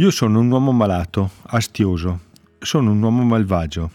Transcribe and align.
Io 0.00 0.10
sono 0.10 0.40
un 0.40 0.50
uomo 0.50 0.72
malato, 0.72 1.30
astioso, 1.48 2.20
sono 2.58 2.92
un 2.92 3.02
uomo 3.02 3.22
malvagio. 3.22 3.90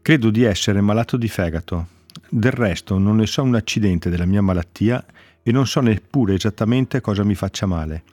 Credo 0.00 0.30
di 0.30 0.42
essere 0.44 0.80
malato 0.80 1.18
di 1.18 1.28
fegato. 1.28 1.88
Del 2.30 2.52
resto 2.52 2.96
non 2.96 3.16
ne 3.16 3.26
so 3.26 3.42
un 3.42 3.54
accidente 3.54 4.08
della 4.08 4.24
mia 4.24 4.40
malattia 4.40 5.04
e 5.42 5.52
non 5.52 5.66
so 5.66 5.82
neppure 5.82 6.32
esattamente 6.32 7.02
cosa 7.02 7.24
mi 7.24 7.34
faccia 7.34 7.66
male. 7.66 8.04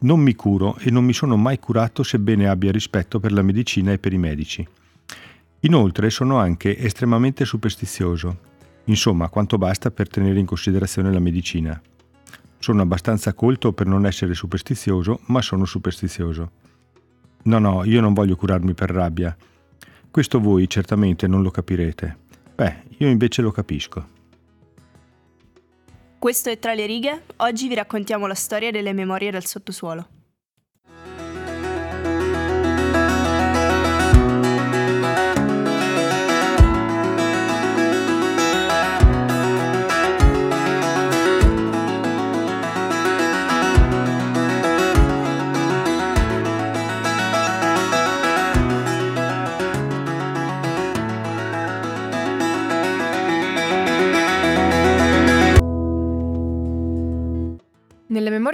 Non 0.00 0.20
mi 0.20 0.34
curo 0.34 0.76
e 0.76 0.90
non 0.90 1.06
mi 1.06 1.14
sono 1.14 1.38
mai 1.38 1.58
curato 1.58 2.02
sebbene 2.02 2.46
abbia 2.46 2.70
rispetto 2.70 3.18
per 3.18 3.32
la 3.32 3.40
medicina 3.40 3.90
e 3.90 3.98
per 3.98 4.12
i 4.12 4.18
medici. 4.18 4.68
Inoltre 5.60 6.10
sono 6.10 6.36
anche 6.36 6.76
estremamente 6.76 7.46
superstizioso. 7.46 8.50
Insomma, 8.84 9.30
quanto 9.30 9.56
basta 9.56 9.90
per 9.90 10.06
tenere 10.08 10.38
in 10.38 10.44
considerazione 10.44 11.10
la 11.10 11.18
medicina. 11.18 11.80
Sono 12.62 12.82
abbastanza 12.82 13.34
colto 13.34 13.72
per 13.72 13.88
non 13.88 14.06
essere 14.06 14.34
superstizioso, 14.34 15.22
ma 15.26 15.42
sono 15.42 15.64
superstizioso. 15.64 16.52
No, 17.42 17.58
no, 17.58 17.82
io 17.82 18.00
non 18.00 18.12
voglio 18.12 18.36
curarmi 18.36 18.72
per 18.72 18.88
rabbia. 18.88 19.36
Questo 20.08 20.38
voi 20.38 20.68
certamente 20.68 21.26
non 21.26 21.42
lo 21.42 21.50
capirete. 21.50 22.18
Beh, 22.54 22.84
io 22.98 23.08
invece 23.08 23.42
lo 23.42 23.50
capisco. 23.50 24.06
Questo 26.20 26.50
è 26.50 26.58
Tra 26.60 26.72
le 26.74 26.86
righe. 26.86 27.24
Oggi 27.38 27.66
vi 27.66 27.74
raccontiamo 27.74 28.28
la 28.28 28.34
storia 28.34 28.70
delle 28.70 28.92
memorie 28.92 29.32
del 29.32 29.44
sottosuolo. 29.44 30.21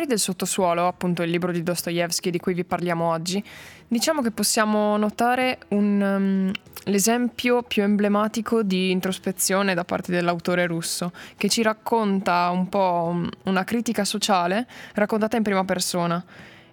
Del 0.08 0.18
sottosuolo, 0.18 0.88
appunto 0.88 1.22
il 1.22 1.30
libro 1.30 1.52
di 1.52 1.62
Dostoevsky 1.62 2.30
di 2.30 2.40
cui 2.40 2.54
vi 2.54 2.64
parliamo 2.64 3.08
oggi, 3.08 3.42
diciamo 3.86 4.22
che 4.22 4.32
possiamo 4.32 4.96
notare 4.96 5.58
un, 5.68 6.00
um, 6.00 6.52
l'esempio 6.84 7.62
più 7.62 7.82
emblematico 7.82 8.62
di 8.62 8.90
introspezione 8.90 9.74
da 9.74 9.84
parte 9.84 10.10
dell'autore 10.10 10.66
russo, 10.66 11.12
che 11.36 11.48
ci 11.48 11.62
racconta 11.62 12.50
un 12.50 12.68
po' 12.68 13.28
una 13.44 13.64
critica 13.64 14.04
sociale 14.04 14.66
raccontata 14.94 15.36
in 15.36 15.42
prima 15.42 15.64
persona. 15.64 16.24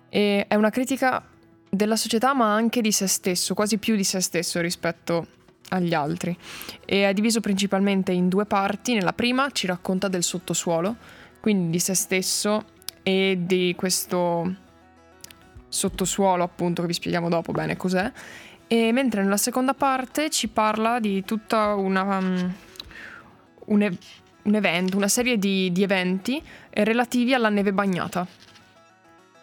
E 0.09 0.45
è 0.47 0.55
una 0.55 0.69
critica 0.69 1.23
della 1.69 1.95
società 1.95 2.33
ma 2.33 2.53
anche 2.53 2.81
di 2.81 2.91
se 2.91 3.07
stesso, 3.07 3.53
quasi 3.53 3.77
più 3.77 3.95
di 3.95 4.03
se 4.03 4.21
stesso 4.21 4.61
rispetto 4.61 5.27
agli 5.69 5.93
altri. 5.93 6.35
E 6.85 7.07
è 7.09 7.13
diviso 7.13 7.41
principalmente 7.41 8.11
in 8.11 8.29
due 8.29 8.45
parti. 8.45 8.93
Nella 8.93 9.13
prima 9.13 9.49
ci 9.51 9.67
racconta 9.67 10.07
del 10.07 10.23
sottosuolo, 10.23 10.95
quindi 11.39 11.71
di 11.71 11.79
se 11.79 11.93
stesso 11.93 12.65
e 13.07 13.37
di 13.39 13.75
questo 13.77 14.51
sottosuolo 15.67 16.41
appunto 16.41 16.81
che 16.81 16.87
vi 16.87 16.93
spieghiamo 16.93 17.29
dopo 17.29 17.51
bene 17.51 17.77
cos'è 17.77 18.11
e 18.65 18.91
mentre 18.91 19.21
nella 19.21 19.37
seconda 19.37 19.75
parte 19.75 20.31
ci 20.31 20.47
parla 20.47 20.99
di 20.99 21.23
tutta 21.23 21.75
una 21.75 22.17
um, 22.17 22.53
un, 23.65 23.81
ev- 23.83 23.97
un, 24.43 24.55
evento, 24.55 24.97
una 24.97 25.07
serie 25.07 25.37
di, 25.37 25.71
di 25.71 25.83
eventi 25.83 26.41
relativi 26.71 27.35
alla 27.35 27.49
neve 27.49 27.73
bagnata. 27.73 28.25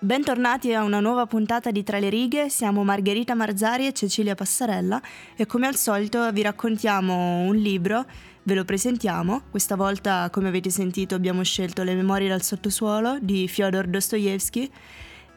Bentornati 0.01 0.75
a 0.75 0.83
una 0.83 0.99
nuova 0.99 1.27
puntata 1.27 1.71
di 1.71 1.85
Tra 1.85 2.01
le 2.01 2.09
righe, 2.09 2.49
siamo 2.49 2.83
Margherita 2.83 3.37
Marzari 3.37 3.87
e 3.87 3.93
Cecilia 3.93 4.35
Passarella 4.35 5.01
e 5.37 5.47
come 5.47 5.69
al 5.69 5.77
solito 5.77 6.29
vi 6.33 6.43
raccontiamo 6.43 7.43
un 7.43 7.55
libro 7.55 8.05
Ve 8.45 8.55
lo 8.55 8.65
presentiamo, 8.65 9.43
questa 9.51 9.77
volta 9.77 10.29
come 10.31 10.49
avete 10.49 10.69
sentito 10.69 11.15
abbiamo 11.15 11.45
scelto 11.45 11.85
Le 11.85 11.95
memorie 11.95 12.29
dal 12.29 12.43
sottosuolo 12.43 13.19
di 13.21 13.47
Fyodor 13.47 13.87
Dostoevsky 13.87 14.69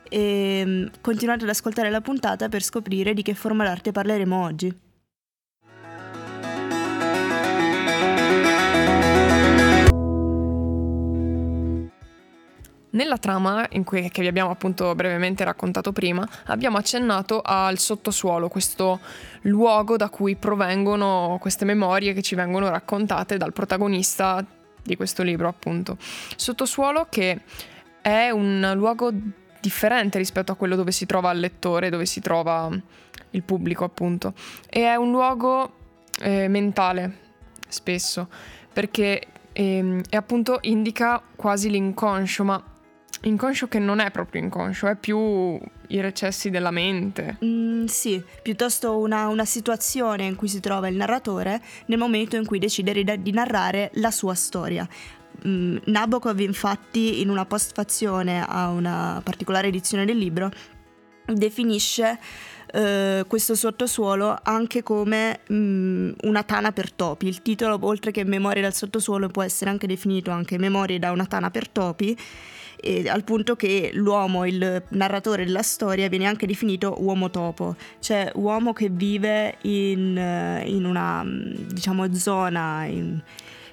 e 0.10 0.64
mm, 0.66 0.86
continuate 1.02 1.44
ad 1.44 1.50
ascoltare 1.50 1.92
la 1.92 2.02
puntata 2.02 2.50
per 2.50 2.64
scoprire 2.64 3.14
di 3.14 3.22
che 3.22 3.36
forma 3.36 3.64
d'arte 3.64 3.92
parleremo 3.92 4.44
oggi. 4.44 4.85
Nella 12.96 13.18
trama, 13.18 13.68
cui, 13.84 14.10
che 14.10 14.22
vi 14.22 14.28
abbiamo 14.28 14.52
appunto 14.52 14.96
brevemente 14.96 15.44
raccontato 15.44 15.92
prima, 15.92 16.26
abbiamo 16.46 16.78
accennato 16.78 17.42
al 17.44 17.78
sottosuolo, 17.78 18.48
questo 18.48 19.02
luogo 19.42 19.98
da 19.98 20.08
cui 20.08 20.38
provengono 20.38 21.38
queste 21.42 21.66
memorie 21.66 22.14
che 22.14 22.22
ci 22.22 22.36
vengono 22.36 22.70
raccontate 22.70 23.36
dal 23.36 23.52
protagonista 23.52 24.46
di 24.82 24.96
questo 24.96 25.24
libro, 25.24 25.50
appunto. 25.50 25.98
Sottosuolo 26.38 27.08
che 27.10 27.42
è 28.02 28.30
un 28.30 28.72
luogo 28.76 29.12
differente 29.60 30.18
rispetto 30.18 30.54
a 30.54 30.56
quello 30.56 30.78
dove 30.78 30.94
si 30.94 31.06
trova 31.06 31.32
il 31.32 31.40
lettore, 31.40 31.90
dove 31.90 32.06
si 32.06 32.22
trova 32.22 32.70
il 33.32 33.44
pubblico, 33.44 33.84
appunto. 33.84 34.34
E 34.70 34.86
è 34.86 34.96
un 34.96 35.12
luogo 35.12 35.74
eh, 36.22 36.48
mentale, 36.48 37.18
spesso, 37.68 38.30
perché 38.72 39.22
eh, 39.52 40.02
e 40.10 40.16
appunto 40.16 40.60
indica 40.62 41.22
quasi 41.36 41.70
l'inconscio, 41.70 42.46
ma 42.46 42.64
Inconscio 43.26 43.68
che 43.68 43.80
non 43.80 44.00
è 44.00 44.12
proprio 44.12 44.44
inconscio, 44.44 44.88
è 44.88 44.96
più 44.96 45.60
i 45.88 46.00
recessi 46.00 46.52
della 46.52 46.70
mente. 46.70 47.38
Mm, 47.44 47.86
sì, 47.86 48.24
piuttosto 48.44 49.00
una, 49.00 49.30
una, 49.30 49.46
situazione 49.46 50.26
in 50.26 50.36
cui 50.36 50.48
si 50.48 50.60
trova 50.60 50.88
il 50.88 50.96
narratore 50.96 51.60
nel 51.88 51.98
momento 51.98 52.36
in 52.36 52.46
cui 52.46 52.60
decide 52.60 52.94
di 52.94 53.32
narrare 53.32 53.90
la 53.96 54.12
sua 54.12 54.36
storia. 54.36 54.88
Mm, 55.48 55.78
Nabokov 55.86 56.40
infatti 56.40 57.22
in 57.22 57.30
una 57.30 57.46
postfazione 57.46 58.46
a 58.48 58.70
una 58.70 59.22
particolare 59.24 59.68
edizione 59.68 60.06
del 60.06 60.18
libro 60.18 60.52
definisce 61.26 62.20
Uh, 62.76 63.26
questo 63.28 63.56
sottosuolo 63.56 64.38
anche 64.44 64.84
come 64.84 65.40
um, 65.48 66.14
una 66.24 66.44
tana 66.44 66.74
per 66.74 66.92
topi. 66.92 67.28
Il 67.28 67.42
titolo, 67.42 67.78
oltre 67.80 68.12
che 68.12 68.26
Memorie 68.26 68.62
dal 68.62 68.74
sottosuolo, 68.74 69.30
può 69.30 69.44
essere 69.44 69.70
anche 69.70 69.88
definito 69.88 70.32
anche 70.32 70.58
Memorie 70.58 71.00
da 71.00 71.12
una 71.12 71.26
tana 71.26 71.50
per 71.52 71.70
topi 71.70 72.18
eh, 72.78 73.08
al 73.10 73.24
punto 73.24 73.56
che 73.56 73.92
l'uomo, 73.94 74.46
il 74.46 74.84
narratore 74.90 75.46
della 75.46 75.62
storia, 75.62 76.08
viene 76.10 76.26
anche 76.26 76.46
definito 76.46 76.96
uomo 77.00 77.30
topo, 77.30 77.76
cioè 78.00 78.32
uomo 78.36 78.74
che 78.74 78.90
vive 78.90 79.58
in, 79.62 80.18
eh, 80.18 80.64
in 80.68 80.86
una 80.86 81.24
diciamo, 81.26 82.14
zona 82.14 82.86
in, 82.86 83.22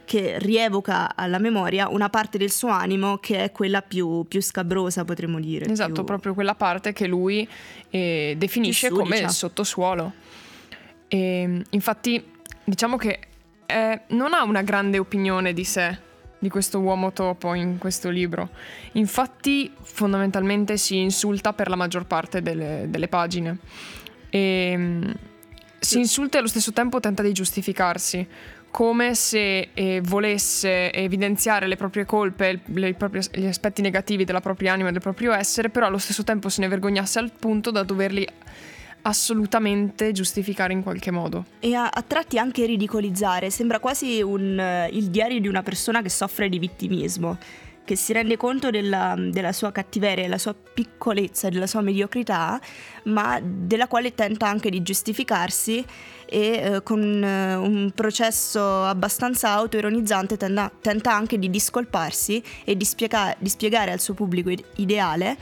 che 0.05 0.39
rievoca 0.39 1.15
alla 1.15 1.39
memoria 1.39 1.89
una 1.89 2.11
parte 2.11 2.39
del 2.39 2.51
suo 2.51 2.69
animo 2.69 3.19
che 3.19 3.45
è 3.45 3.53
quella 3.53 3.83
più, 3.83 4.27
più 4.29 4.41
scabrosa, 4.41 5.05
potremmo 5.05 5.41
dire. 5.41 5.71
Esatto, 5.71 5.93
più... 5.93 6.05
proprio 6.05 6.35
quella 6.35 6.55
parte 6.55 6.93
che 6.93 7.07
lui 7.07 7.49
eh, 7.91 8.35
definisce 8.37 8.91
come 8.91 9.03
il 9.03 9.11
diciamo. 9.11 9.31
sottosuolo. 9.31 10.13
E, 11.09 11.63
infatti, 11.71 12.25
diciamo 12.65 12.97
che 12.97 13.21
eh, 13.67 14.01
non 14.09 14.35
ha 14.35 14.43
una 14.43 14.63
grande 14.63 14.99
opinione 14.99 15.53
di 15.53 15.65
sé 15.65 16.11
di 16.43 16.49
questo 16.49 16.81
uomo 16.81 17.13
topo 17.13 17.55
in 17.55 17.79
questo 17.79 18.11
libro. 18.11 18.49
Infatti, 18.93 19.73
fondamentalmente 19.81 20.77
si 20.77 20.99
insulta 20.99 21.53
per 21.53 21.69
la 21.69 21.77
maggior 21.77 22.05
parte 22.05 22.43
delle, 22.43 22.87
delle 22.89 23.07
pagine. 23.07 23.59
E, 24.29 24.71
ehm, 24.73 25.15
si 25.79 25.99
insulta 25.99 26.37
e 26.37 26.41
allo 26.41 26.49
stesso 26.49 26.73
tempo 26.73 26.99
tenta 26.99 27.23
di 27.23 27.33
giustificarsi, 27.33 28.27
come 28.73 29.15
se 29.15 29.69
eh, 29.73 30.01
volesse 30.03 30.93
evidenziare 30.93 31.69
le 31.69 31.77
proprie 31.77 32.05
colpe, 32.05 32.61
le 32.65 32.95
proprie, 32.95 33.23
gli 33.35 33.47
aspetti 33.47 33.81
negativi 33.81 34.25
della 34.25 34.41
propria 34.41 34.73
anima 34.73 34.89
e 34.89 34.93
del 34.93 35.01
proprio 35.01 35.33
essere, 35.33 35.71
però 35.71 35.87
allo 35.87 35.99
stesso 35.99 36.25
tempo 36.25 36.49
se 36.49 36.61
ne 36.61 36.69
vergognasse 36.69 37.21
al 37.21 37.31
punto 37.39 37.71
da 37.71 37.85
doverli 37.85 38.27
assolutamente 39.03 40.13
giustificare 40.13 40.73
in 40.73 40.83
qualche 40.83 41.11
modo. 41.11 41.47
E 41.61 41.75
a, 41.75 41.89
a 41.89 42.03
tratti 42.03 42.39
anche 42.39 42.65
ridicolizzare, 42.67 43.51
sembra 43.51 43.79
quasi 43.79 44.23
un, 44.23 44.59
uh, 44.59 44.95
il 44.95 45.09
diario 45.11 45.41
di 45.41 45.49
una 45.49 45.63
persona 45.63 46.03
che 46.03 46.09
soffre 46.09 46.49
di 46.49 46.59
vittimismo, 46.59 47.39
che 47.85 47.97
si 47.97 48.13
rende 48.13 48.37
conto 48.37 48.71
della, 48.71 49.17
della 49.19 49.53
sua 49.53 49.73
cattiveria, 49.73 50.23
della 50.23 50.39
sua 50.39 50.55
piccolezza, 50.55 51.49
della 51.49 51.67
sua 51.67 51.81
mediocrità, 51.81 52.61
ma 53.05 53.41
della 53.43 53.89
quale 53.89 54.15
tenta 54.15 54.47
anche 54.47 54.71
di 54.71 54.83
giustificarsi 54.83 55.85
e 56.27 56.77
uh, 56.77 56.83
con 56.83 57.01
uh, 57.01 57.61
un 57.61 57.91
processo 57.95 58.85
abbastanza 58.85 59.51
autoironizzante 59.51 60.37
tenta, 60.37 60.71
tenta 60.81 61.13
anche 61.13 61.39
di 61.39 61.51
discolparsi 61.51 62.43
e 62.65 62.77
di, 62.77 62.85
spiega, 62.85 63.35
di 63.39 63.49
spiegare 63.49 63.91
al 63.91 64.01
suo 64.01 64.15
pubblico 64.15 64.51
ideale 64.77 65.37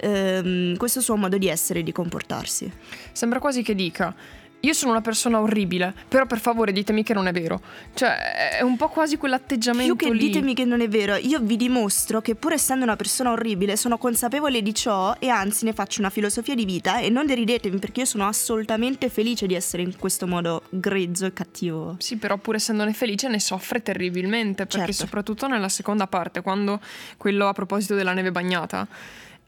ehm, 0.00 0.76
questo 0.76 1.00
suo 1.00 1.16
modo 1.16 1.38
di 1.38 1.48
essere 1.48 1.80
e 1.80 1.82
di 1.82 1.92
comportarsi. 1.92 2.70
Sembra 3.12 3.38
quasi 3.38 3.62
che 3.62 3.74
dica, 3.74 4.14
io 4.58 4.72
sono 4.72 4.90
una 4.92 5.00
persona 5.02 5.38
orribile, 5.38 5.94
però 6.08 6.26
per 6.26 6.40
favore 6.40 6.72
ditemi 6.72 7.04
che 7.04 7.14
non 7.14 7.28
è 7.28 7.32
vero. 7.32 7.60
Cioè, 7.94 8.56
è 8.58 8.62
un 8.62 8.76
po' 8.76 8.88
quasi 8.88 9.16
quell'atteggiamento 9.16 9.94
Più 9.94 10.08
che 10.08 10.12
lì. 10.12 10.18
ditemi 10.18 10.54
che 10.54 10.64
non 10.64 10.80
è 10.80 10.88
vero, 10.88 11.14
io 11.14 11.38
vi 11.40 11.56
dimostro 11.56 12.20
che 12.20 12.34
pur 12.34 12.52
essendo 12.54 12.82
una 12.82 12.96
persona 12.96 13.30
orribile 13.30 13.76
sono 13.76 13.96
consapevole 13.96 14.62
di 14.62 14.74
ciò 14.74 15.14
e 15.20 15.28
anzi 15.28 15.66
ne 15.66 15.72
faccio 15.72 16.00
una 16.00 16.10
filosofia 16.10 16.56
di 16.56 16.64
vita 16.64 16.98
e 16.98 17.10
non 17.10 17.26
deridetemi 17.26 17.78
perché 17.78 18.00
io 18.00 18.06
sono 18.06 18.26
assolutamente 18.26 19.08
felice 19.08 19.46
di 19.46 19.54
essere 19.54 19.82
in 19.82 19.96
questo 19.98 20.26
modo 20.26 20.62
grezzo 20.70 21.26
e 21.26 21.32
cattivo. 21.32 21.94
Sì, 21.98 22.16
però 22.16 22.36
pur 22.38 22.56
essendone 22.56 22.92
felice 22.92 23.28
ne 23.28 23.38
soffre 23.38 23.82
terribilmente, 23.82 24.66
perché 24.66 24.86
Certo. 24.86 25.04
soprattutto 25.04 25.46
nella 25.46 25.68
seconda 25.68 26.08
parte, 26.08 26.40
quando 26.40 26.80
quello 27.18 27.46
a 27.46 27.52
proposito 27.52 27.94
della 27.94 28.14
neve 28.14 28.32
bagnata, 28.32 28.88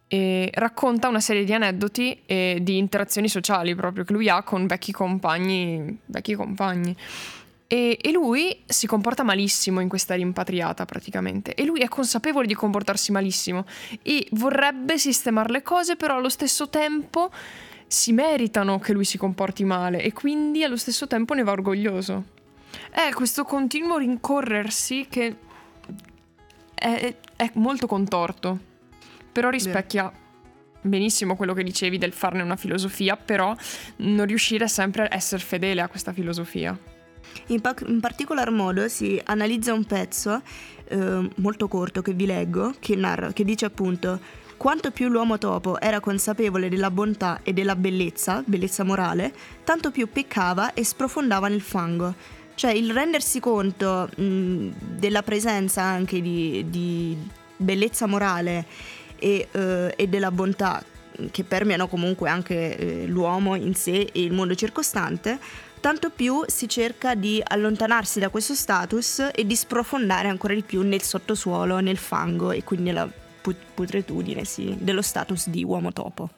eh, 0.08 0.50
racconta 0.54 1.08
una 1.08 1.20
serie 1.20 1.44
di 1.44 1.52
aneddoti 1.52 2.22
e 2.24 2.58
di 2.62 2.78
interazioni 2.78 3.28
sociali 3.28 3.74
proprio 3.74 4.04
che 4.04 4.12
lui 4.12 4.28
ha 4.28 4.42
con 4.42 4.66
vecchi 4.66 4.90
compagni, 4.90 5.98
vecchi 6.06 6.34
compagni. 6.34 6.96
E, 7.70 7.98
e 8.00 8.12
lui 8.12 8.62
si 8.64 8.86
comporta 8.86 9.22
malissimo 9.22 9.80
in 9.80 9.90
questa 9.90 10.14
rimpatriata 10.14 10.86
praticamente. 10.86 11.54
E 11.54 11.64
lui 11.66 11.80
è 11.80 11.88
consapevole 11.88 12.46
di 12.46 12.54
comportarsi 12.54 13.12
malissimo 13.12 13.66
e 14.02 14.26
vorrebbe 14.32 14.96
sistemare 14.96 15.52
le 15.52 15.62
cose, 15.62 15.96
però 15.96 16.16
allo 16.16 16.30
stesso 16.30 16.70
tempo 16.70 17.30
si 17.86 18.12
meritano 18.12 18.78
che 18.78 18.94
lui 18.94 19.04
si 19.04 19.18
comporti 19.18 19.64
male 19.64 20.02
e 20.02 20.12
quindi 20.14 20.64
allo 20.64 20.76
stesso 20.76 21.06
tempo 21.06 21.34
ne 21.34 21.42
va 21.42 21.52
orgoglioso. 21.52 22.36
È 22.90 23.10
questo 23.12 23.44
continuo 23.44 23.98
rincorrersi 23.98 25.06
che 25.08 25.36
è, 26.74 27.14
è 27.36 27.50
molto 27.54 27.86
contorto, 27.86 28.58
però 29.38 29.50
rispecchia 29.50 30.12
benissimo 30.80 31.36
quello 31.36 31.54
che 31.54 31.62
dicevi 31.62 31.96
del 31.96 32.12
farne 32.12 32.42
una 32.42 32.56
filosofia, 32.56 33.16
però 33.16 33.54
non 33.98 34.26
riuscire 34.26 34.66
sempre 34.66 35.04
a 35.04 35.14
essere 35.14 35.40
fedele 35.40 35.80
a 35.80 35.86
questa 35.86 36.12
filosofia. 36.12 36.76
In, 37.46 37.60
pa- 37.60 37.76
in 37.86 38.00
particolar 38.00 38.50
modo 38.50 38.88
si 38.88 39.20
analizza 39.26 39.72
un 39.72 39.84
pezzo 39.84 40.42
eh, 40.88 41.30
molto 41.36 41.68
corto 41.68 42.02
che 42.02 42.14
vi 42.14 42.26
leggo, 42.26 42.74
che, 42.80 42.96
narra, 42.96 43.32
che 43.32 43.44
dice 43.44 43.66
appunto 43.66 44.18
quanto 44.56 44.90
più 44.90 45.06
l'uomo 45.06 45.38
topo 45.38 45.78
era 45.78 46.00
consapevole 46.00 46.68
della 46.68 46.90
bontà 46.90 47.38
e 47.44 47.52
della 47.52 47.76
bellezza, 47.76 48.42
bellezza 48.44 48.82
morale, 48.82 49.32
tanto 49.62 49.92
più 49.92 50.10
peccava 50.10 50.74
e 50.74 50.82
sprofondava 50.82 51.46
nel 51.46 51.60
fango. 51.60 52.12
Cioè 52.56 52.72
il 52.72 52.92
rendersi 52.92 53.38
conto 53.38 54.08
mh, 54.16 54.70
della 54.96 55.22
presenza 55.22 55.82
anche 55.82 56.20
di, 56.20 56.64
di 56.68 57.16
bellezza 57.56 58.06
morale 58.06 58.96
e, 59.18 59.48
eh, 59.50 59.94
e 59.96 60.06
della 60.08 60.30
bontà 60.30 60.82
che 61.30 61.44
permeano 61.44 61.88
comunque 61.88 62.28
anche 62.28 62.76
eh, 62.76 63.06
l'uomo 63.06 63.56
in 63.56 63.74
sé 63.74 64.08
e 64.12 64.22
il 64.22 64.32
mondo 64.32 64.54
circostante, 64.54 65.38
tanto 65.80 66.10
più 66.10 66.44
si 66.46 66.68
cerca 66.68 67.14
di 67.14 67.42
allontanarsi 67.44 68.20
da 68.20 68.28
questo 68.28 68.54
status 68.54 69.30
e 69.34 69.46
di 69.46 69.56
sprofondare 69.56 70.28
ancora 70.28 70.54
di 70.54 70.62
più 70.62 70.82
nel 70.82 71.02
sottosuolo, 71.02 71.80
nel 71.80 71.96
fango 71.96 72.52
e 72.52 72.62
quindi 72.62 72.86
nella 72.86 73.10
put- 73.40 73.56
putredine 73.74 74.44
sì, 74.44 74.76
dello 74.78 75.02
status 75.02 75.48
di 75.48 75.64
uomo 75.64 75.92
topo. 75.92 76.30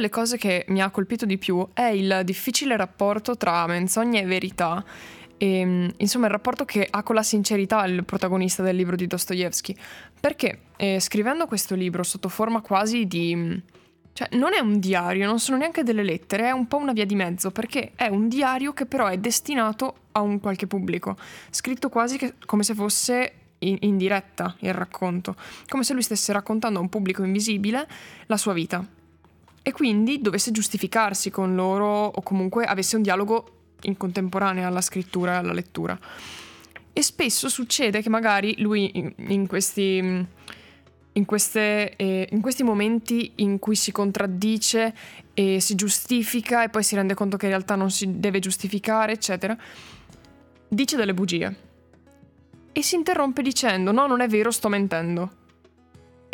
Delle 0.00 0.08
cose 0.08 0.38
che 0.38 0.64
mi 0.68 0.80
ha 0.80 0.88
colpito 0.88 1.26
di 1.26 1.36
più 1.36 1.68
è 1.74 1.84
il 1.84 2.22
difficile 2.24 2.76
rapporto 2.76 3.36
tra 3.36 3.66
menzogna 3.66 4.20
e 4.20 4.24
verità. 4.24 4.82
E, 5.36 5.64
mm, 5.64 5.88
insomma, 5.98 6.26
il 6.26 6.32
rapporto 6.32 6.64
che 6.64 6.86
ha 6.90 7.02
con 7.02 7.14
la 7.14 7.22
sincerità 7.22 7.84
il 7.84 8.04
protagonista 8.04 8.62
del 8.62 8.76
libro 8.76 8.96
di 8.96 9.06
Dostoevsky. 9.06 9.76
Perché 10.18 10.60
eh, 10.76 10.98
scrivendo 11.00 11.46
questo 11.46 11.74
libro 11.74 12.02
sotto 12.02 12.30
forma 12.30 12.62
quasi 12.62 13.06
di. 13.06 13.62
cioè, 14.14 14.28
non 14.32 14.54
è 14.54 14.60
un 14.60 14.80
diario, 14.80 15.26
non 15.26 15.38
sono 15.38 15.58
neanche 15.58 15.82
delle 15.82 16.02
lettere, 16.02 16.46
è 16.46 16.50
un 16.50 16.66
po' 16.66 16.78
una 16.78 16.92
via 16.92 17.04
di 17.04 17.14
mezzo, 17.14 17.50
perché 17.50 17.92
è 17.94 18.08
un 18.08 18.28
diario 18.28 18.72
che 18.72 18.86
però 18.86 19.06
è 19.06 19.18
destinato 19.18 19.94
a 20.12 20.22
un 20.22 20.40
qualche 20.40 20.66
pubblico, 20.66 21.16
scritto 21.50 21.90
quasi 21.90 22.16
che- 22.16 22.34
come 22.46 22.62
se 22.62 22.74
fosse 22.74 23.32
in, 23.58 23.76
in 23.80 23.98
diretta 23.98 24.56
il 24.60 24.72
racconto, 24.72 25.36
come 25.68 25.84
se 25.84 25.92
lui 25.92 26.02
stesse 26.02 26.32
raccontando 26.32 26.78
a 26.78 26.82
un 26.82 26.88
pubblico 26.88 27.22
invisibile 27.22 27.86
la 28.26 28.36
sua 28.38 28.54
vita 28.54 28.98
e 29.62 29.72
quindi 29.72 30.20
dovesse 30.20 30.50
giustificarsi 30.50 31.30
con 31.30 31.54
loro 31.54 32.06
o 32.06 32.22
comunque 32.22 32.64
avesse 32.64 32.96
un 32.96 33.02
dialogo 33.02 33.58
in 33.82 33.96
contemporanea 33.96 34.66
alla 34.66 34.80
scrittura 34.80 35.32
e 35.32 35.36
alla 35.36 35.52
lettura. 35.52 35.98
E 36.92 37.02
spesso 37.02 37.48
succede 37.48 38.02
che 38.02 38.08
magari 38.08 38.60
lui 38.60 39.12
in, 39.16 39.46
questi, 39.46 40.26
in, 41.12 41.24
queste, 41.24 41.94
eh, 41.96 42.28
in 42.30 42.40
questi 42.40 42.62
momenti 42.62 43.32
in 43.36 43.58
cui 43.58 43.76
si 43.76 43.92
contraddice 43.92 44.94
e 45.32 45.60
si 45.60 45.74
giustifica 45.76 46.64
e 46.64 46.68
poi 46.68 46.82
si 46.82 46.96
rende 46.96 47.14
conto 47.14 47.36
che 47.36 47.46
in 47.46 47.52
realtà 47.52 47.74
non 47.74 47.90
si 47.90 48.18
deve 48.18 48.40
giustificare, 48.40 49.12
eccetera, 49.12 49.56
dice 50.68 50.96
delle 50.96 51.14
bugie. 51.14 51.68
E 52.72 52.82
si 52.82 52.96
interrompe 52.96 53.42
dicendo 53.42 53.92
no, 53.92 54.06
non 54.06 54.20
è 54.20 54.26
vero, 54.26 54.50
sto 54.50 54.68
mentendo. 54.68 55.38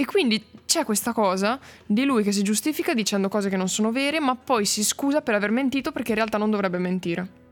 Quindi 0.06 0.42
c'è 0.64 0.84
questa 0.84 1.12
cosa 1.12 1.58
di 1.84 2.04
lui 2.04 2.22
che 2.22 2.32
si 2.32 2.42
giustifica 2.42 2.94
dicendo 2.94 3.28
cose 3.28 3.48
che 3.48 3.56
non 3.56 3.68
sono 3.68 3.92
vere, 3.92 4.20
ma 4.20 4.34
poi 4.34 4.64
si 4.64 4.82
scusa 4.82 5.20
per 5.20 5.34
aver 5.34 5.50
mentito 5.50 5.92
perché 5.92 6.10
in 6.10 6.16
realtà 6.16 6.38
non 6.38 6.50
dovrebbe 6.50 6.78
mentire. 6.78 7.44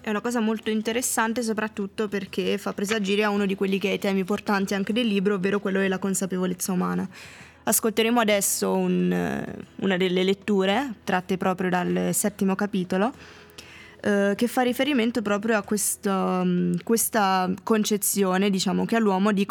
È 0.00 0.10
una 0.10 0.20
cosa 0.20 0.40
molto 0.40 0.70
interessante 0.70 1.42
soprattutto 1.42 2.08
perché 2.08 2.56
fa 2.56 2.72
presagire 2.72 3.24
a 3.24 3.30
uno 3.30 3.44
di 3.44 3.54
quelli 3.54 3.78
che 3.78 3.90
è 3.90 3.94
i 3.94 3.98
temi 3.98 4.24
portanti 4.24 4.74
anche 4.74 4.92
del 4.92 5.06
libro, 5.06 5.34
ovvero 5.34 5.58
quello 5.60 5.80
della 5.80 5.98
consapevolezza 5.98 6.72
umana. 6.72 7.06
Ascolteremo 7.64 8.18
adesso 8.18 8.72
un, 8.72 9.12
eh, 9.12 9.54
una 9.82 9.98
delle 9.98 10.22
letture 10.22 10.94
tratte 11.04 11.36
proprio 11.36 11.68
dal 11.68 12.10
settimo 12.14 12.54
capitolo 12.54 13.12
eh, 14.00 14.34
che 14.36 14.46
fa 14.46 14.62
riferimento 14.62 15.22
proprio 15.22 15.56
a 15.56 15.62
questo, 15.62 16.10
mm, 16.10 16.74
questa 16.84 17.50
concezione, 17.62 18.50
diciamo, 18.50 18.84
che 18.84 18.96
ha 18.96 18.98
l'uomo 18.98 19.32
di 19.32 19.46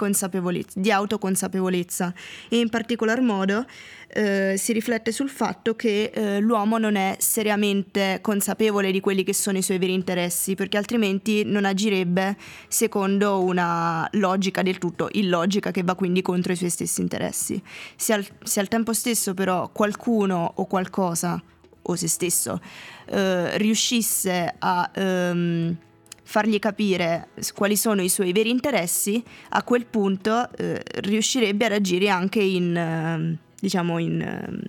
di 0.73 0.91
autoconsapevolezza 0.91 2.13
e 2.49 2.59
in 2.59 2.69
particolar 2.69 3.21
modo 3.21 3.65
eh, 4.09 4.55
si 4.57 4.73
riflette 4.73 5.11
sul 5.11 5.29
fatto 5.29 5.75
che 5.75 6.11
eh, 6.13 6.39
l'uomo 6.39 6.77
non 6.77 6.95
è 6.95 7.17
seriamente 7.19 8.19
consapevole 8.21 8.91
di 8.91 8.99
quelli 8.99 9.23
che 9.23 9.33
sono 9.33 9.57
i 9.57 9.61
suoi 9.61 9.77
veri 9.77 9.94
interessi, 9.94 10.55
perché 10.55 10.77
altrimenti 10.77 11.44
non 11.44 11.65
agirebbe 11.65 12.38
secondo 12.67 13.44
una 13.44 14.07
logica 14.13 14.61
del 14.61 14.77
tutto 14.77 15.09
illogica 15.11 15.71
che 15.71 15.83
va 15.83 15.95
quindi 15.95 16.21
contro 16.21 16.53
i 16.53 16.55
suoi 16.55 16.69
stessi 16.69 17.01
interessi. 17.01 17.61
Se 17.95 18.13
al, 18.13 18.25
se 18.44 18.59
al 18.59 18.67
tempo 18.67 18.94
stesso 18.94 19.33
però 19.33 19.69
qualcuno 19.71 20.53
o 20.55 20.65
qualcosa 20.65 21.41
o 21.88 21.95
se 21.95 22.07
stesso 22.07 22.60
eh, 23.07 23.57
riuscisse 23.57 24.56
a 24.57 24.90
ehm, 24.94 25.76
fargli 26.23 26.59
capire 26.59 27.30
quali 27.54 27.78
sono 27.78 28.02
i 28.02 28.09
suoi 28.09 28.33
veri 28.33 28.50
interessi, 28.50 29.23
a 29.50 29.64
quel 29.64 29.85
punto 29.85 30.50
eh, 30.57 30.81
riuscirebbe 31.02 31.66
ad 31.66 31.71
agire 31.71 32.09
anche 32.09 32.42
in, 32.42 32.76
ehm, 32.76 33.38
diciamo, 33.59 33.97
in, 33.97 34.21
ehm, 34.21 34.59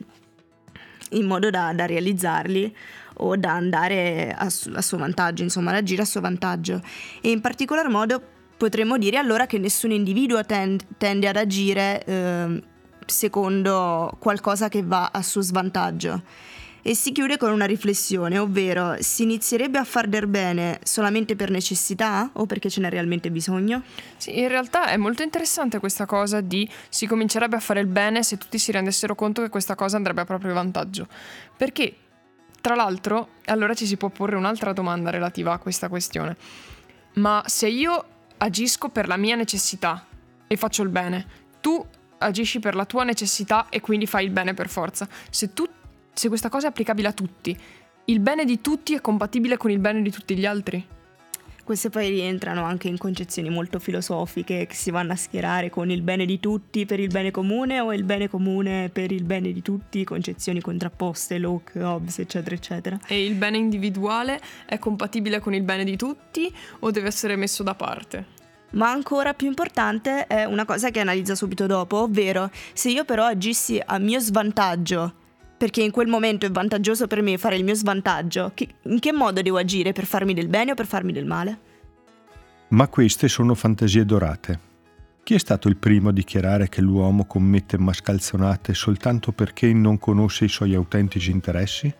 in 1.11 1.26
modo 1.26 1.50
da, 1.50 1.73
da 1.73 1.87
realizzarli 1.87 2.75
o 3.21 3.37
da 3.37 3.52
andare 3.52 4.33
a, 4.37 4.49
su- 4.50 4.71
a 4.73 4.83
suo 4.83 4.99
vantaggio, 4.99 5.42
insomma, 5.42 5.71
ad 5.71 5.78
agire 5.78 6.02
a 6.02 6.04
suo 6.04 6.21
vantaggio. 6.21 6.81
E 7.21 7.31
in 7.31 7.40
particolar 7.40 7.88
modo 7.88 8.23
potremmo 8.57 8.97
dire 8.97 9.16
allora 9.16 9.47
che 9.47 9.59
nessun 9.59 9.90
individuo 9.90 10.45
ten- 10.45 10.78
tende 10.97 11.26
ad 11.26 11.37
agire 11.37 12.04
ehm, 12.04 12.62
secondo 13.04 14.14
qualcosa 14.21 14.69
che 14.69 14.83
va 14.83 15.11
a 15.12 15.23
suo 15.23 15.40
svantaggio. 15.40 16.23
E 16.88 16.95
si 16.95 17.12
chiude 17.12 17.37
con 17.37 17.52
una 17.52 17.66
riflessione, 17.66 18.38
ovvero 18.38 18.97
si 19.00 19.25
inizierebbe 19.25 19.76
a 19.76 19.85
far 19.85 20.07
del 20.07 20.26
bene 20.26 20.80
solamente 20.85 21.37
per 21.37 21.50
necessità 21.50 22.30
o 22.33 22.47
perché 22.47 22.71
ce 22.71 22.80
n'è 22.80 22.88
realmente 22.88 23.30
bisogno? 23.30 23.83
Sì, 24.16 24.38
in 24.38 24.49
realtà 24.49 24.87
è 24.87 24.97
molto 24.97 25.23
interessante 25.23 25.80
questa 25.80 26.07
cosa 26.07 26.40
di 26.40 26.66
si 26.88 27.07
comincerebbe 27.07 27.57
a 27.57 27.61
fare 27.61 27.80
il 27.80 27.88
bene 27.88 28.23
se 28.23 28.38
tutti 28.38 28.59
si 28.59 28.73
rendessero 28.73 29.14
conto 29.14 29.42
che 29.42 29.50
questa 29.50 29.75
cosa 29.75 29.99
andrebbe 29.99 30.23
a 30.23 30.25
proprio 30.25 30.54
vantaggio. 30.54 31.07
Perché, 31.59 31.95
tra 32.62 32.75
l'altro, 32.75 33.33
allora 33.45 33.75
ci 33.75 33.85
si 33.85 33.99
può 33.99 34.09
porre 34.09 34.37
un'altra 34.37 34.73
domanda 34.73 35.11
relativa 35.11 35.52
a 35.52 35.59
questa 35.59 35.90
questione. 35.90 36.38
Ma 37.16 37.42
se 37.45 37.68
io 37.68 38.02
agisco 38.38 38.88
per 38.88 39.09
la 39.09 39.18
mia 39.18 39.37
necessità 39.37 40.07
e 40.47 40.57
faccio 40.57 40.83
il 40.83 40.88
bene, 40.88 41.26
tu 41.61 41.87
agisci 42.16 42.61
per 42.61 42.75
la 42.75 42.87
tua 42.87 43.04
necessità 43.04 43.66
e 43.68 43.83
quindi 43.83 44.07
fai 44.07 44.25
il 44.25 44.30
bene 44.30 44.54
per 44.54 44.71
forza. 44.71 45.07
Se, 45.28 45.52
tu, 45.52 45.68
se 46.18 46.26
questa 46.26 46.48
cosa 46.48 46.66
è 46.66 46.70
applicabile 46.70 47.06
a 47.06 47.12
tutti, 47.12 47.56
il 48.06 48.18
bene 48.18 48.44
di 48.44 48.60
tutti 48.60 48.92
è 48.92 49.00
compatibile 49.00 49.56
con 49.56 49.70
il 49.70 49.78
bene 49.78 50.02
di 50.02 50.10
tutti 50.10 50.37
gli 50.37 50.46
altri? 50.46 50.84
Queste 51.62 51.90
poi 51.90 52.08
rientrano 52.08 52.64
anche 52.64 52.88
in 52.88 52.98
concezioni 52.98 53.50
molto 53.50 53.78
filosofiche 53.78 54.66
che 54.66 54.75
si 54.75 54.90
vanno 54.90 55.12
a 55.12 55.16
schierare 55.16 55.70
con 55.70 55.90
il 55.90 56.02
bene 56.02 56.25
di 56.25 56.40
tutti 56.40 56.87
per 56.87 56.98
il 56.98 57.06
bene 57.06 57.30
comune 57.30 57.78
o 57.78 57.92
il 57.92 58.02
bene 58.02 58.28
comune 58.28 58.88
per 58.92 59.12
il 59.12 59.22
bene 59.22 59.52
di 59.52 59.62
tutti, 59.62 60.02
concezioni 60.02 60.60
contrapposte, 60.60 61.38
Locke, 61.38 61.80
Hobbes, 61.80 62.18
eccetera, 62.18 62.56
eccetera. 62.56 62.98
E 63.06 63.25
il 63.25 63.34
bene 63.34 63.58
individuale 63.58 64.40
è 64.66 64.78
compatibile 64.78 65.38
con 65.38 65.54
il 65.54 65.62
bene 65.62 65.84
di 65.84 65.96
tutti 65.96 66.52
o 66.80 66.90
deve 66.90 67.06
essere 67.06 67.37
messo 67.37 67.62
da 67.62 67.75
parte? 67.75 68.26
Ma 68.70 68.90
ancora 68.90 69.34
più 69.34 69.46
importante 69.46 70.26
è 70.26 70.44
una 70.44 70.64
cosa 70.64 70.90
che 70.90 70.98
analizza 70.98 71.37
subito 71.37 71.66
dopo, 71.66 71.98
ovvero 71.98 72.50
se 72.72 72.90
io 72.90 73.04
però 73.04 73.25
agissi 73.25 73.80
a 73.84 73.98
mio 73.98 74.18
svantaggio, 74.18 75.17
perché 75.59 75.83
in 75.83 75.91
quel 75.91 76.07
momento 76.07 76.47
è 76.47 76.50
vantaggioso 76.50 77.07
per 77.09 77.21
me 77.21 77.37
fare 77.37 77.57
il 77.57 77.65
mio 77.65 77.75
svantaggio, 77.75 78.53
in 78.85 79.00
che 79.00 79.12
modo 79.12 79.43
devo 79.43 79.59
agire 79.59 79.93
per 79.93 80.07
farmi 80.07 80.33
del 80.33 80.49
bene 80.49 80.71
o 80.71 80.75
per 80.75 80.87
farmi 80.87 81.12
del 81.12 81.27
male? 81.27 81.59
Ma 82.69 82.87
queste 82.87 83.29
sono 83.29 83.55
fantasie 83.55 84.05
dorate. 84.05 84.67
Chi 85.25 85.35
è 85.35 85.38
stato 85.38 85.69
il 85.69 85.77
primo 85.77 86.09
a 86.09 86.12
dichiarare 86.12 86.69
che 86.69 86.81
l'uomo 86.81 87.27
commette 87.27 87.77
mascalzonate 87.77 88.73
soltanto 88.73 89.33
perché 89.33 89.73
non 89.73 89.99
conosce 89.99 90.47
i 90.47 90.49
suoi 90.49 90.75
autentici 90.75 91.31
interessi? 91.31 91.93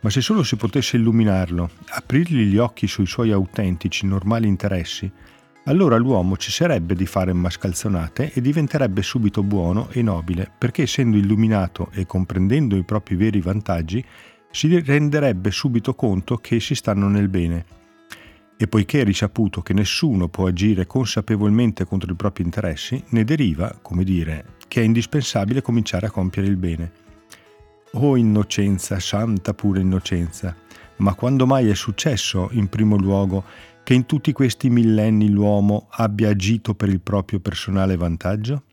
Ma 0.00 0.08
se 0.08 0.20
solo 0.20 0.42
si 0.42 0.56
potesse 0.56 0.96
illuminarlo, 0.96 1.70
aprirgli 1.88 2.44
gli 2.44 2.56
occhi 2.56 2.86
sui 2.86 3.06
suoi 3.06 3.32
autentici, 3.32 4.06
normali 4.06 4.46
interessi, 4.46 5.10
allora 5.66 5.96
l'uomo 5.96 6.36
cesserebbe 6.36 6.94
di 6.94 7.06
fare 7.06 7.32
mascalzonate 7.32 8.32
e 8.32 8.40
diventerebbe 8.40 9.02
subito 9.02 9.42
buono 9.42 9.88
e 9.90 10.02
nobile, 10.02 10.50
perché 10.56 10.82
essendo 10.82 11.16
illuminato 11.16 11.90
e 11.92 12.06
comprendendo 12.06 12.76
i 12.76 12.84
propri 12.84 13.16
veri 13.16 13.40
vantaggi, 13.40 14.04
si 14.50 14.80
renderebbe 14.80 15.50
subito 15.50 15.94
conto 15.94 16.36
che 16.36 16.56
essi 16.56 16.74
stanno 16.74 17.08
nel 17.08 17.28
bene. 17.28 17.64
E 18.56 18.68
poiché 18.68 19.00
è 19.00 19.04
risaputo 19.04 19.60
che 19.60 19.74
nessuno 19.74 20.28
può 20.28 20.46
agire 20.46 20.86
consapevolmente 20.86 21.84
contro 21.84 22.12
i 22.12 22.16
propri 22.16 22.44
interessi, 22.44 23.02
ne 23.10 23.24
deriva, 23.24 23.76
come 23.82 24.04
dire, 24.04 24.54
che 24.68 24.80
è 24.80 24.84
indispensabile 24.84 25.62
cominciare 25.62 26.06
a 26.06 26.10
compiere 26.10 26.48
il 26.48 26.56
bene. 26.56 26.92
Oh 27.92 28.16
innocenza, 28.16 29.00
santa 29.00 29.52
pura 29.52 29.80
innocenza! 29.80 30.56
Ma 30.98 31.14
quando 31.14 31.44
mai 31.44 31.68
è 31.68 31.74
successo, 31.74 32.48
in 32.52 32.68
primo 32.68 32.96
luogo, 32.96 33.44
che 33.86 33.94
in 33.94 34.04
tutti 34.04 34.32
questi 34.32 34.68
millenni 34.68 35.30
l'uomo 35.30 35.86
abbia 35.90 36.30
agito 36.30 36.74
per 36.74 36.88
il 36.88 37.00
proprio 37.00 37.38
personale 37.38 37.96
vantaggio? 37.96 38.64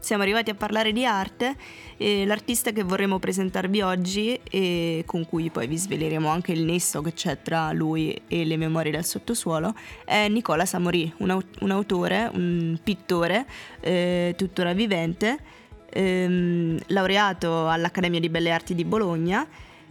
Siamo 0.00 0.24
arrivati 0.24 0.50
a 0.50 0.56
parlare 0.56 0.90
di 0.90 1.06
arte 1.06 1.54
e 1.96 2.26
l'artista 2.26 2.72
che 2.72 2.82
vorremmo 2.82 3.20
presentarvi 3.20 3.80
oggi 3.80 4.40
e 4.42 5.04
con 5.06 5.24
cui 5.24 5.50
poi 5.50 5.68
vi 5.68 5.78
sveleremo 5.78 6.28
anche 6.28 6.50
il 6.50 6.64
nesso 6.64 7.00
che 7.00 7.12
c'è 7.12 7.42
tra 7.42 7.70
lui 7.70 8.22
e 8.26 8.44
le 8.44 8.56
memorie 8.56 8.90
del 8.90 9.04
sottosuolo 9.04 9.72
è 10.04 10.26
Nicola 10.26 10.66
Samori, 10.66 11.14
un, 11.18 11.30
aut- 11.30 11.60
un 11.60 11.70
autore, 11.70 12.28
un 12.34 12.76
pittore 12.82 13.46
eh, 13.78 14.34
tuttora 14.36 14.72
vivente 14.72 15.59
ehm, 15.90 16.78
laureato 16.86 17.68
all'Accademia 17.68 18.20
di 18.20 18.28
Belle 18.28 18.50
Arti 18.50 18.74
di 18.74 18.84
Bologna 18.84 19.46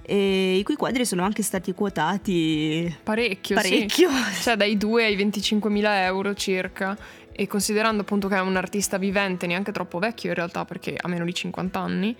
e 0.09 0.57
i 0.57 0.63
cui 0.63 0.75
quadri 0.75 1.05
sono 1.05 1.23
anche 1.23 1.43
stati 1.43 1.71
quotati 1.75 2.97
parecchio, 3.03 3.55
parecchio. 3.55 4.09
Sì. 4.09 4.41
cioè 4.41 4.55
dai 4.55 4.75
2 4.75 5.05
ai 5.05 5.15
25 5.15 5.69
mila 5.69 6.03
euro 6.03 6.33
circa. 6.33 6.97
E 7.31 7.45
considerando 7.45 8.01
appunto 8.01 8.27
che 8.27 8.35
è 8.35 8.41
un 8.41 8.55
artista 8.55 8.97
vivente 8.97 9.45
neanche 9.45 9.71
troppo 9.71 9.99
vecchio 9.99 10.29
in 10.29 10.35
realtà 10.35 10.65
perché 10.65 10.97
ha 10.99 11.07
meno 11.07 11.23
di 11.25 11.33
50 11.33 11.79
anni 11.79 12.15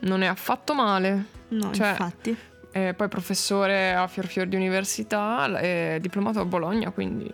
non 0.00 0.20
è 0.20 0.26
affatto 0.26 0.74
male. 0.74 1.24
No 1.48 1.72
cioè, 1.72 1.88
infatti. 1.88 2.36
è 2.70 2.92
poi 2.94 3.08
professore 3.08 3.94
a 3.94 4.06
Fior 4.06 4.26
Fior 4.26 4.46
di 4.46 4.56
Università 4.56 5.58
è 5.58 5.96
diplomato 6.00 6.40
a 6.40 6.44
Bologna 6.44 6.90
quindi 6.90 7.32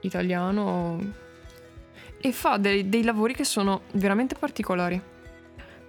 italiano. 0.00 1.26
E 2.20 2.32
fa 2.32 2.56
dei, 2.56 2.88
dei 2.88 3.04
lavori 3.04 3.34
che 3.34 3.44
sono 3.44 3.82
veramente 3.92 4.34
particolari 4.34 5.00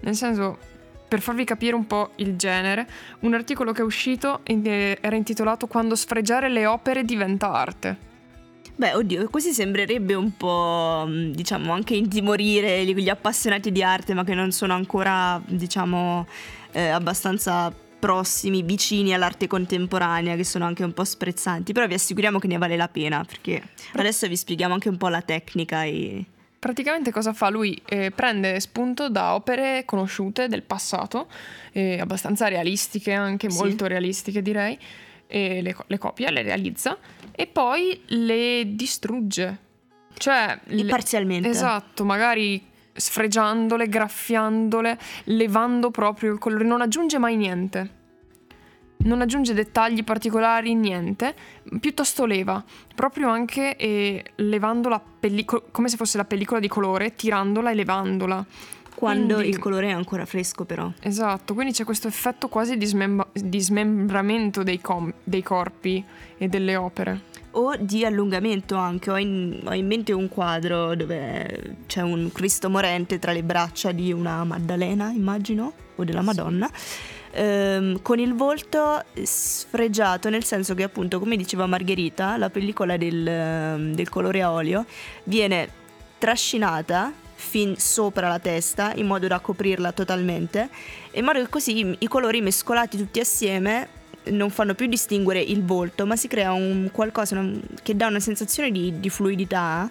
nel 0.01 0.15
senso, 0.15 0.57
per 1.07 1.21
farvi 1.21 1.43
capire 1.43 1.75
un 1.75 1.87
po' 1.87 2.11
il 2.15 2.35
genere, 2.35 2.87
un 3.21 3.33
articolo 3.33 3.71
che 3.71 3.81
è 3.81 3.83
uscito 3.83 4.41
era 4.43 5.15
intitolato 5.15 5.67
Quando 5.67 5.95
sfregiare 5.95 6.49
le 6.49 6.65
opere 6.65 7.03
diventa 7.03 7.51
arte. 7.51 8.07
Beh, 8.75 8.93
oddio, 8.93 9.29
così 9.29 9.51
sembrerebbe 9.51 10.13
un 10.13 10.37
po', 10.37 11.03
mm, 11.05 11.31
diciamo, 11.31 11.73
anche 11.73 11.95
intimorire 11.95 12.85
gli 12.85 13.09
appassionati 13.09 13.73
di 13.73 13.83
arte, 13.83 14.13
ma 14.13 14.23
che 14.23 14.33
non 14.33 14.51
sono 14.53 14.73
ancora, 14.73 15.41
diciamo, 15.45 16.25
eh, 16.71 16.87
abbastanza 16.87 17.73
prossimi, 17.99 18.61
vicini 18.61 19.13
all'arte 19.13 19.47
contemporanea, 19.47 20.37
che 20.37 20.45
sono 20.45 20.63
anche 20.63 20.85
un 20.85 20.93
po' 20.93 21.03
sprezzanti. 21.03 21.73
Però 21.73 21.85
vi 21.87 21.95
assicuriamo 21.95 22.39
che 22.39 22.47
ne 22.47 22.57
vale 22.57 22.77
la 22.77 22.87
pena, 22.87 23.21
perché 23.25 23.61
adesso 23.95 24.29
vi 24.29 24.37
spieghiamo 24.37 24.75
anche 24.75 24.87
un 24.87 24.95
po' 24.95 25.09
la 25.09 25.21
tecnica 25.21 25.83
e 25.83 26.23
Praticamente 26.59 27.11
cosa 27.11 27.31
fa? 27.31 27.49
Lui 27.49 27.81
eh, 27.87 28.11
prende 28.11 28.59
spunto 28.59 29.09
da 29.09 29.33
opere 29.33 29.83
conosciute 29.85 30.49
del 30.49 30.63
passato, 30.63 31.27
eh, 31.71 31.99
abbastanza 31.99 32.49
realistiche, 32.49 33.13
anche 33.13 33.49
sì. 33.49 33.57
molto 33.57 33.87
realistiche 33.87 34.41
direi, 34.41 34.77
e 35.27 35.61
le, 35.61 35.75
le, 35.87 35.97
copia, 35.97 36.29
le 36.31 36.41
realizza 36.41 36.97
e 37.31 37.47
poi 37.47 38.01
le 38.07 38.63
distrugge. 38.67 39.57
Cioè, 40.17 40.59
le, 40.65 40.85
parzialmente. 40.85 41.47
Esatto, 41.47 42.03
magari 42.03 42.61
sfregiandole, 42.91 43.87
graffiandole, 43.87 44.99
levando 45.25 45.91
proprio 45.91 46.33
il 46.33 46.39
colore, 46.39 46.65
non 46.65 46.81
aggiunge 46.81 47.17
mai 47.17 47.37
niente 47.37 47.97
non 49.01 49.21
aggiunge 49.21 49.53
dettagli 49.53 50.03
particolari, 50.03 50.73
niente, 50.73 51.33
piuttosto 51.79 52.25
leva, 52.25 52.61
proprio 52.95 53.29
anche 53.29 53.77
eh, 53.77 54.23
levando 54.35 54.89
la 54.89 54.99
pellicola, 54.99 55.61
come 55.71 55.87
se 55.87 55.95
fosse 55.95 56.17
la 56.17 56.25
pellicola 56.25 56.59
di 56.59 56.67
colore, 56.67 57.13
tirandola 57.15 57.71
e 57.71 57.75
levandola. 57.75 58.45
Quando 58.95 59.35
quindi, 59.35 59.51
il 59.51 59.59
colore 59.59 59.87
è 59.87 59.91
ancora 59.91 60.25
fresco 60.25 60.65
però. 60.65 60.91
Esatto, 60.99 61.53
quindi 61.53 61.71
c'è 61.71 61.85
questo 61.85 62.09
effetto 62.09 62.49
quasi 62.49 62.75
di, 62.75 62.85
smembra- 62.85 63.29
di 63.31 63.61
smembramento 63.61 64.63
dei, 64.63 64.81
com- 64.81 65.13
dei, 65.23 65.41
corpi 65.41 66.03
e 66.37 66.49
delle 66.49 66.75
opere. 66.75 67.27
O 67.51 67.77
di 67.77 68.03
allungamento 68.03 68.75
anche, 68.75 69.09
ho 69.09 69.17
in, 69.17 69.61
ho 69.63 69.73
in 69.73 69.87
mente 69.87 70.11
un 70.11 70.27
quadro 70.27 70.93
dove 70.95 71.77
c'è 71.87 72.01
un 72.01 72.29
Cristo 72.33 72.69
morente 72.69 73.19
tra 73.19 73.31
le 73.31 73.43
braccia 73.43 73.93
di 73.93 74.11
una 74.11 74.43
Maddalena, 74.43 75.11
immagino, 75.11 75.71
o 75.95 76.03
della 76.03 76.21
Madonna. 76.21 76.69
Sì 76.73 77.18
ehm, 77.31 78.01
con 78.01 78.19
il 78.19 78.33
volto 78.33 79.03
sfregiato, 79.21 80.29
nel 80.29 80.43
senso 80.43 80.73
che 80.75 80.83
appunto, 80.83 81.19
come 81.19 81.35
diceva 81.35 81.65
Margherita, 81.65 82.37
la 82.37 82.49
pellicola 82.49 82.97
del, 82.97 83.27
ehm, 83.27 83.93
del 83.93 84.09
colore 84.09 84.41
a 84.41 84.51
olio 84.51 84.85
viene 85.23 85.69
trascinata 86.17 87.11
fin 87.35 87.77
sopra 87.77 88.27
la 88.27 88.39
testa 88.39 88.91
in 88.95 89.07
modo 89.07 89.27
da 89.27 89.39
coprirla 89.39 89.91
totalmente, 89.93 90.69
in 91.11 91.23
modo 91.23 91.39
che 91.39 91.49
così 91.49 91.95
i 91.97 92.07
colori 92.07 92.41
mescolati 92.41 92.97
tutti 92.97 93.19
assieme 93.19 93.97
non 94.25 94.49
fanno 94.49 94.75
più 94.75 94.87
distinguere 94.87 95.39
il 95.39 95.63
volto, 95.63 96.05
ma 96.05 96.15
si 96.15 96.27
crea 96.27 96.51
un 96.51 96.89
qualcosa 96.91 97.41
che 97.81 97.95
dà 97.95 98.07
una 98.07 98.19
sensazione 98.19 98.71
di, 98.71 98.99
di 98.99 99.09
fluidità 99.09 99.89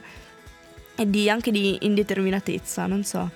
e 0.95 1.09
di, 1.09 1.31
anche 1.31 1.51
di 1.51 1.79
indeterminatezza, 1.81 2.87
non 2.87 3.03
so. 3.03 3.31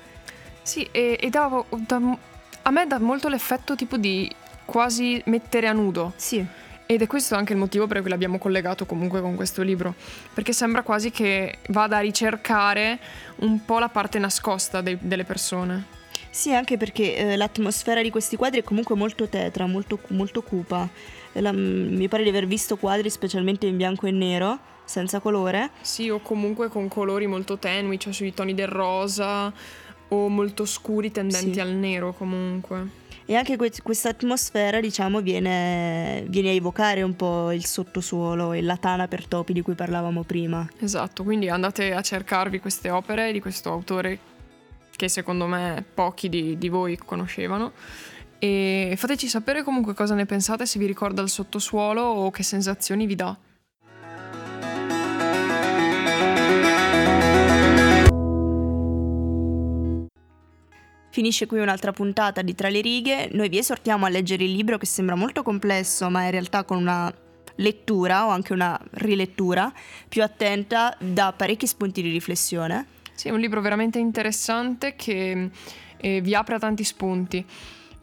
Sì, 0.62 0.86
e, 0.92 1.18
e 1.20 1.30
dà, 1.30 1.64
dà 1.86 2.18
a 2.62 2.70
me 2.70 2.86
dà 2.86 2.98
molto 2.98 3.28
l'effetto 3.28 3.74
tipo 3.74 3.96
di 3.96 4.30
quasi 4.64 5.20
mettere 5.26 5.66
a 5.66 5.72
nudo. 5.72 6.12
Sì. 6.16 6.44
Ed 6.86 7.00
è 7.00 7.06
questo 7.06 7.34
anche 7.34 7.52
il 7.52 7.58
motivo 7.58 7.86
per 7.86 8.00
cui 8.00 8.10
l'abbiamo 8.10 8.38
collegato 8.38 8.84
comunque 8.84 9.20
con 9.20 9.34
questo 9.34 9.62
libro, 9.62 9.94
perché 10.34 10.52
sembra 10.52 10.82
quasi 10.82 11.10
che 11.10 11.58
vada 11.68 11.96
a 11.96 12.00
ricercare 12.00 12.98
un 13.36 13.64
po' 13.64 13.78
la 13.78 13.88
parte 13.88 14.18
nascosta 14.18 14.80
de- 14.80 14.98
delle 15.00 15.24
persone. 15.24 16.00
Sì, 16.28 16.54
anche 16.54 16.76
perché 16.76 17.16
eh, 17.16 17.36
l'atmosfera 17.36 18.02
di 18.02 18.10
questi 18.10 18.36
quadri 18.36 18.60
è 18.60 18.62
comunque 18.62 18.94
molto 18.94 19.28
tetra, 19.28 19.66
molto, 19.66 20.00
molto 20.08 20.42
cupa. 20.42 20.88
La, 21.32 21.52
mi 21.52 22.08
pare 22.08 22.22
di 22.22 22.28
aver 22.28 22.46
visto 22.46 22.76
quadri 22.76 23.08
specialmente 23.10 23.66
in 23.66 23.76
bianco 23.76 24.06
e 24.06 24.10
nero, 24.10 24.58
senza 24.84 25.20
colore. 25.20 25.70
Sì, 25.80 26.10
o 26.10 26.20
comunque 26.20 26.68
con 26.68 26.88
colori 26.88 27.26
molto 27.26 27.58
tenui, 27.58 27.98
cioè 27.98 28.12
sui 28.12 28.34
toni 28.34 28.54
del 28.54 28.68
rosa, 28.68 29.52
o 30.12 30.28
molto 30.28 30.66
scuri 30.66 31.10
tendenti 31.10 31.54
sì. 31.54 31.60
al 31.60 31.70
nero 31.70 32.12
comunque. 32.12 33.00
E 33.24 33.36
anche 33.36 33.56
que- 33.56 33.72
questa 33.82 34.10
atmosfera, 34.10 34.80
diciamo, 34.80 35.20
viene, 35.20 36.24
viene, 36.28 36.50
a 36.50 36.52
evocare 36.52 37.02
un 37.02 37.14
po' 37.16 37.52
il 37.52 37.64
sottosuolo 37.64 38.52
e 38.52 38.60
la 38.62 38.76
tana 38.76 39.08
per 39.08 39.26
topi 39.26 39.52
di 39.52 39.62
cui 39.62 39.74
parlavamo 39.74 40.22
prima. 40.24 40.68
Esatto, 40.78 41.22
quindi 41.22 41.48
andate 41.48 41.94
a 41.94 42.02
cercarvi 42.02 42.60
queste 42.60 42.90
opere 42.90 43.32
di 43.32 43.40
questo 43.40 43.70
autore 43.70 44.18
che 44.94 45.08
secondo 45.08 45.46
me 45.46 45.82
pochi 45.94 46.28
di, 46.28 46.58
di 46.58 46.68
voi 46.68 46.96
conoscevano 46.98 47.72
e 48.38 48.94
fateci 48.96 49.28
sapere 49.28 49.62
comunque 49.62 49.94
cosa 49.94 50.14
ne 50.14 50.26
pensate, 50.26 50.66
se 50.66 50.78
vi 50.78 50.86
ricorda 50.86 51.22
il 51.22 51.28
sottosuolo 51.28 52.02
o 52.02 52.30
che 52.32 52.42
sensazioni 52.42 53.06
vi 53.06 53.14
dà. 53.14 53.36
Finisce 61.12 61.44
qui 61.44 61.58
un'altra 61.58 61.92
puntata 61.92 62.40
di 62.40 62.54
Tra 62.54 62.70
le 62.70 62.80
righe. 62.80 63.28
Noi 63.32 63.50
vi 63.50 63.58
esortiamo 63.58 64.06
a 64.06 64.08
leggere 64.08 64.44
il 64.44 64.52
libro 64.52 64.78
che 64.78 64.86
sembra 64.86 65.14
molto 65.14 65.42
complesso, 65.42 66.08
ma 66.08 66.24
in 66.24 66.30
realtà 66.30 66.64
con 66.64 66.78
una 66.78 67.12
lettura 67.56 68.24
o 68.24 68.30
anche 68.30 68.54
una 68.54 68.80
rilettura 68.92 69.70
più 70.08 70.22
attenta 70.22 70.96
dà 70.98 71.34
parecchi 71.36 71.66
spunti 71.66 72.00
di 72.00 72.10
riflessione. 72.10 72.86
Sì, 73.12 73.28
è 73.28 73.30
un 73.30 73.40
libro 73.40 73.60
veramente 73.60 73.98
interessante 73.98 74.96
che 74.96 75.50
eh, 75.98 76.20
vi 76.22 76.34
apre 76.34 76.54
a 76.54 76.58
tanti 76.58 76.82
spunti. 76.82 77.44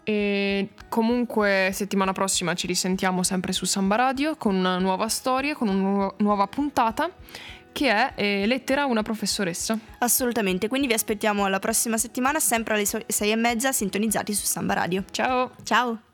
E 0.04 0.70
comunque 0.88 1.72
settimana 1.74 2.14
prossima 2.14 2.54
ci 2.54 2.68
risentiamo 2.68 3.24
sempre 3.24 3.54
su 3.54 3.66
Samba 3.66 3.96
Radio 3.96 4.36
con 4.36 4.54
una 4.54 4.78
nuova 4.78 5.08
storia, 5.08 5.56
con 5.56 5.68
una 5.68 6.14
nuova 6.18 6.46
puntata 6.46 7.10
che 7.72 7.90
è 7.90 8.14
eh, 8.16 8.46
Lettera 8.46 8.84
a 8.84 8.86
una 8.86 9.04
professoressa. 9.04 9.78
Assolutamente, 10.00 10.68
quindi 10.68 10.88
vi 10.88 10.94
aspettiamo 10.94 11.48
la 11.48 11.60
prossima 11.60 11.98
settimana 11.98 12.40
sempre 12.40 12.74
alle 12.76 12.86
sei 12.86 13.32
e 13.32 13.36
mezza 13.36 13.72
sintonizzati 13.72 14.34
su 14.34 14.46
Samba 14.46 14.74
Radio. 14.74 15.04
Ciao! 15.12 15.52
Ciao! 15.64 16.09